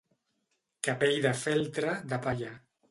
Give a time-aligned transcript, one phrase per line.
[0.87, 2.55] Capell de feltre, de palla.